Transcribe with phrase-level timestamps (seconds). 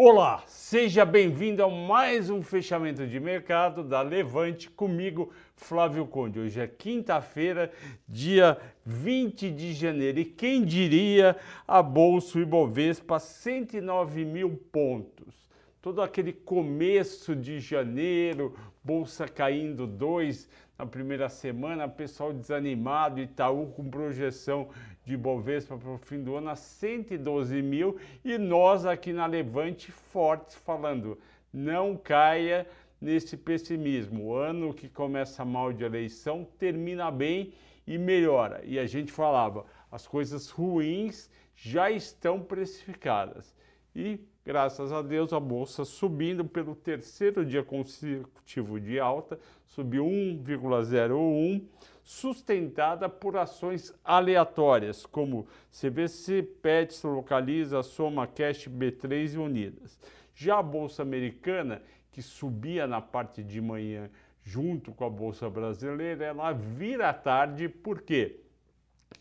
[0.00, 6.38] Olá, seja bem-vindo a mais um fechamento de mercado da Levante comigo, Flávio Conde.
[6.38, 7.72] Hoje é quinta-feira,
[8.06, 15.34] dia 20 de janeiro, e quem diria a Bolsa Ibovespa 109 mil pontos.
[15.82, 18.54] Todo aquele começo de janeiro,
[18.84, 24.68] Bolsa caindo 2 na primeira semana, pessoal desanimado, Itaú com projeção
[25.04, 29.90] de Bovespa para o fim do ano a 112 mil e nós aqui na Levante
[29.90, 31.18] fortes falando,
[31.52, 32.64] não caia
[33.00, 34.26] nesse pessimismo.
[34.26, 37.52] O ano que começa mal de eleição termina bem
[37.84, 38.62] e melhora.
[38.64, 43.52] E a gente falava, as coisas ruins já estão precificadas.
[43.96, 51.66] E graças a Deus a bolsa subindo pelo terceiro dia consecutivo de alta, subiu 1,01
[52.02, 59.98] sustentada por ações aleatórias, como CVC, Pets, Localiza, Soma, Cash, B3 e Unidas.
[60.34, 64.08] Já a Bolsa Americana, que subia na parte de manhã
[64.42, 68.40] junto com a Bolsa Brasileira, ela vira à tarde, por quê?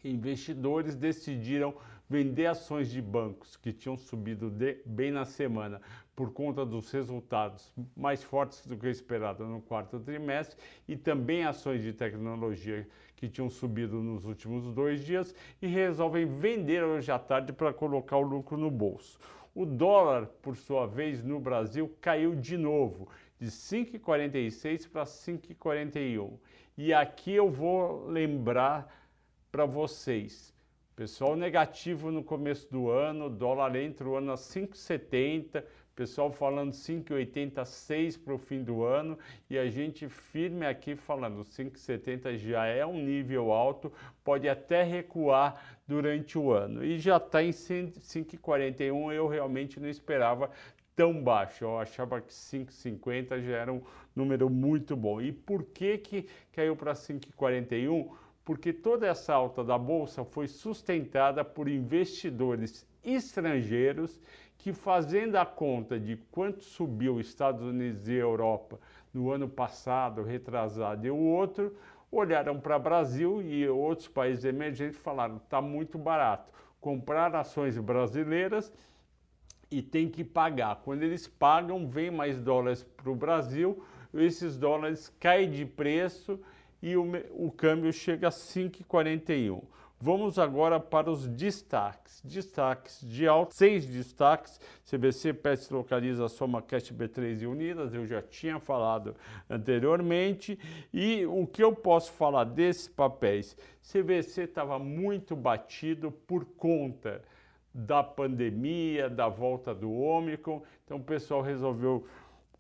[0.06, 1.76] Investidores decidiram
[2.10, 5.82] vender ações de bancos que tinham subido de, bem na semana
[6.16, 11.84] por conta dos resultados mais fortes do que esperado no quarto trimestre e também ações
[11.84, 17.52] de tecnologia que tinham subido nos últimos dois dias e resolvem vender hoje à tarde
[17.52, 19.20] para colocar o lucro no bolso.
[19.54, 26.34] O dólar, por sua vez, no Brasil caiu de novo, de 5,46 para 5,41.
[26.78, 28.88] E aqui eu vou lembrar
[29.52, 30.54] para vocês
[30.98, 35.64] Pessoal negativo no começo do ano, dólar entra o ano a 5,70,
[35.96, 39.16] pessoal falando 5,86 para o fim do ano
[39.48, 45.80] e a gente firme aqui falando 5,70 já é um nível alto, pode até recuar
[45.88, 46.84] durante o ano.
[46.84, 50.50] E já está em 5,41, eu realmente não esperava
[50.96, 51.64] tão baixo.
[51.64, 53.84] Eu achava que 5,50 já era um
[54.16, 55.22] número muito bom.
[55.22, 58.10] E por que, que caiu para 5,41?
[58.48, 64.22] Porque toda essa alta da bolsa foi sustentada por investidores estrangeiros
[64.58, 68.80] que, fazendo a conta de quanto subiu os Estados Unidos e Europa
[69.14, 71.76] no ano passado, retrasado e o outro,
[72.10, 76.50] olharam para o Brasil e outros países emergentes e falaram: está muito barato
[76.80, 78.72] comprar ações brasileiras
[79.70, 80.78] e tem que pagar.
[80.86, 83.84] Quando eles pagam, vem mais dólares para o Brasil,
[84.14, 86.40] esses dólares caem de preço
[86.82, 89.62] e o, o câmbio chega a 5,41.
[90.00, 92.22] Vamos agora para os destaques.
[92.24, 94.62] Destaques de alta, seis destaques.
[94.86, 99.16] CBC, PET localiza Soma Cash B3 e Unidas, eu já tinha falado
[99.50, 100.60] anteriormente.
[100.94, 103.58] E o que eu posso falar desses papéis?
[103.82, 107.24] CBC estava muito batido por conta
[107.74, 110.62] da pandemia, da volta do Ômicron.
[110.86, 112.06] Então o pessoal resolveu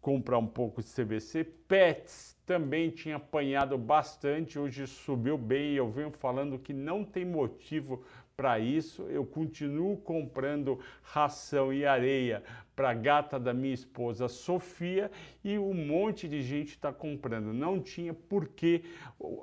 [0.07, 1.43] comprar um pouco de CVC.
[1.43, 5.73] Pets também tinha apanhado bastante, hoje subiu bem.
[5.73, 8.01] Eu venho falando que não tem motivo
[8.37, 9.01] para isso.
[9.09, 12.43] Eu continuo comprando ração e areia
[12.75, 15.09] para a gata da minha esposa Sofia
[15.43, 17.51] e um monte de gente está comprando.
[17.51, 18.83] Não tinha por que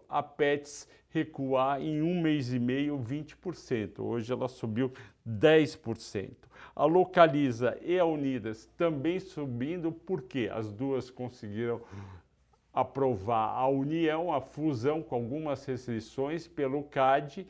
[0.08, 3.98] a Pets recuar em um mês e meio 20%.
[3.98, 4.92] Hoje ela subiu
[5.28, 6.30] 10%.
[6.76, 11.80] A Localiza e a Unidas também subindo, porque as duas conseguiram
[12.72, 17.44] aprovar a união, a fusão com algumas restrições pelo CAD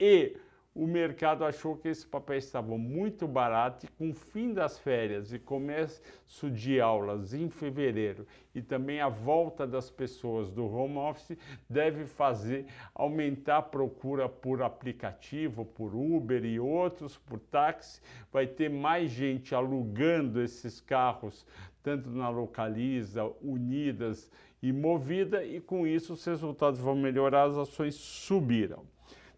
[0.00, 0.36] e
[0.76, 5.32] o mercado achou que esses papéis estavam muito baratos e com o fim das férias
[5.32, 6.02] e começo
[6.50, 11.38] de aulas em fevereiro e também a volta das pessoas do home office
[11.68, 18.02] deve fazer aumentar a procura por aplicativo, por Uber e outros, por táxi.
[18.30, 21.46] Vai ter mais gente alugando esses carros,
[21.82, 24.30] tanto na Localiza, Unidas
[24.62, 28.95] e Movida, e com isso os resultados vão melhorar, as ações subiram.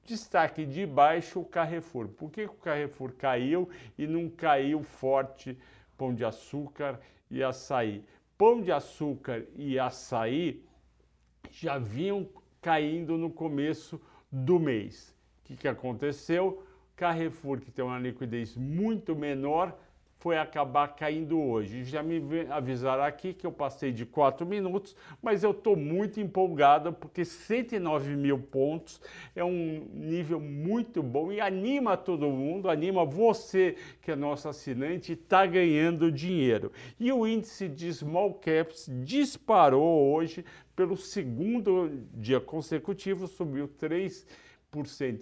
[0.08, 2.08] Destaque de baixo o Carrefour.
[2.08, 5.54] Por que o Carrefour caiu e não caiu forte
[5.98, 6.98] pão de açúcar
[7.30, 8.02] e açaí?
[8.38, 10.64] Pão de açúcar e açaí
[11.50, 12.26] já vinham
[12.62, 14.00] caindo no começo
[14.32, 15.14] do mês.
[15.40, 16.64] O que, que aconteceu?
[16.96, 19.78] Carrefour, que tem uma liquidez muito menor,
[20.18, 21.84] foi acabar caindo hoje.
[21.84, 22.20] Já me
[22.50, 28.16] avisaram aqui que eu passei de 4 minutos, mas eu estou muito empolgado porque 109
[28.16, 29.00] mil pontos
[29.34, 35.12] é um nível muito bom e anima todo mundo, anima você que é nosso assinante
[35.12, 36.72] e está ganhando dinheiro.
[36.98, 40.44] E o índice de small caps disparou hoje
[40.74, 44.26] pelo segundo dia consecutivo, subiu 3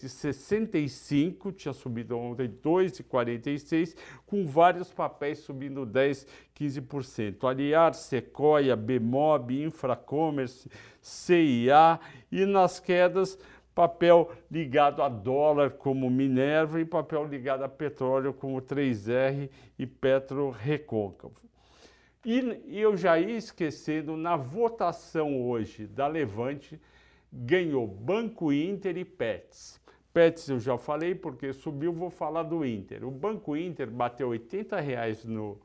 [0.02, 3.96] e 65, tinha subido ontem 2,46,
[4.26, 6.26] com vários papéis subindo 10,
[6.58, 7.48] 15%.
[7.48, 10.69] Aliar, Sequoia, Bemob, Infracommerce,
[11.00, 12.00] CIA
[12.31, 13.38] e nas quedas
[13.72, 19.48] papel ligado a dólar como Minerva e papel ligado a petróleo como 3R
[19.78, 21.40] e Petro Recôncavo.
[22.25, 26.81] E eu já ia esquecendo, na votação hoje da Levante,
[27.32, 29.81] ganhou Banco Inter e Pets.
[30.12, 33.05] Pets eu já falei porque subiu, vou falar do Inter.
[33.05, 35.61] O Banco Inter bateu 80 reais no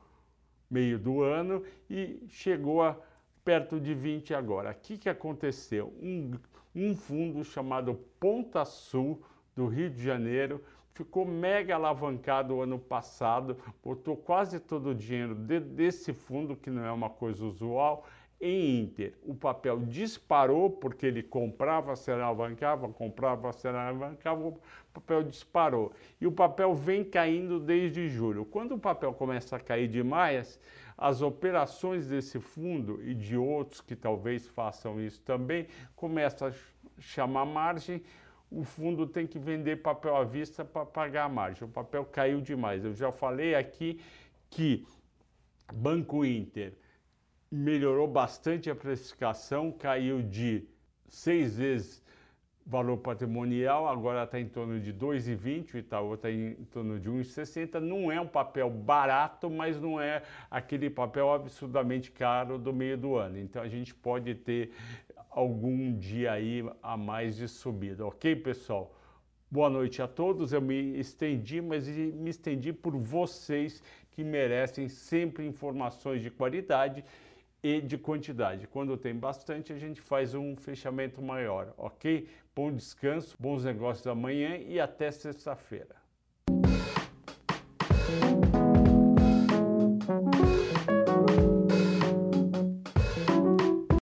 [0.70, 2.98] meio do ano e chegou a
[3.44, 4.70] perto de 20 agora.
[4.70, 5.92] O que, que aconteceu?
[6.00, 6.32] Um,
[6.74, 9.22] um fundo chamado Ponta Sul
[9.54, 10.62] do Rio de Janeiro
[10.94, 16.84] ficou mega alavancado ano passado, botou quase todo o dinheiro de, desse fundo, que não
[16.84, 18.06] é uma coisa usual,
[18.42, 19.14] em Inter.
[19.22, 24.60] O papel disparou porque ele comprava, se alavancava, comprava, se alavancava, o
[24.92, 25.92] papel disparou.
[26.20, 28.44] E o papel vem caindo desde julho.
[28.44, 30.58] Quando o papel começa a cair demais,
[30.98, 36.52] as operações desse fundo e de outros que talvez façam isso também começam a
[36.98, 38.02] chamar margem
[38.52, 41.66] o fundo tem que vender papel à vista para pagar a margem.
[41.66, 42.84] O papel caiu demais.
[42.84, 43.98] Eu já falei aqui
[44.50, 44.86] que
[45.72, 46.74] Banco Inter
[47.52, 50.66] melhorou bastante a precificação, caiu de
[51.06, 52.02] seis vezes
[52.64, 57.78] valor patrimonial, agora está em torno de 2,20, o Itaú está em torno de 1,60.
[57.80, 63.16] Não é um papel barato, mas não é aquele papel absurdamente caro do meio do
[63.16, 63.38] ano.
[63.38, 64.72] Então a gente pode ter
[65.28, 68.94] algum dia aí a mais de subida, ok, pessoal?
[69.50, 70.54] Boa noite a todos.
[70.54, 73.82] Eu me estendi, mas me estendi por vocês
[74.12, 77.04] que merecem sempre informações de qualidade
[77.62, 78.66] e de quantidade.
[78.66, 82.28] Quando tem bastante, a gente faz um fechamento maior, ok?
[82.54, 86.01] Bom descanso, bons negócios amanhã e até sexta-feira.